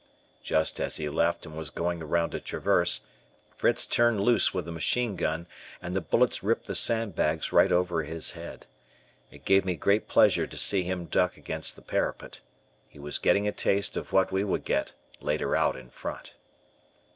Just 0.41 0.79
as 0.79 0.97
he 0.97 1.09
left 1.09 1.45
and 1.45 1.55
was 1.55 1.69
going 1.69 2.01
around 2.01 2.33
a 2.33 2.39
traverse, 2.39 3.01
Fritz 3.55 3.85
turned 3.85 4.19
loose 4.19 4.51
with 4.51 4.67
a 4.67 4.71
machine 4.71 5.15
gun 5.15 5.45
and 5.79 5.95
the 5.95 6.01
bullets 6.01 6.41
ripped 6.41 6.65
the 6.65 6.73
sandbags 6.73 7.53
right 7.53 7.71
over 7.71 8.01
his 8.01 8.31
head. 8.31 8.65
It 9.29 9.45
gave 9.45 9.63
me 9.63 9.75
great 9.75 10.07
pleasure 10.07 10.47
to 10.47 10.57
see 10.57 10.81
him 10.81 11.05
duck 11.05 11.37
against 11.37 11.75
the 11.75 11.83
parapet. 11.83 12.39
He 12.89 12.97
was 12.97 13.19
getting 13.19 13.47
a 13.47 13.51
taste 13.51 13.95
of 13.95 14.11
what 14.11 14.31
we 14.31 14.43
would 14.43 14.65
get 14.65 14.95
later 15.19 15.55
out 15.55 15.75
in 15.77 15.91
front. 15.91 16.33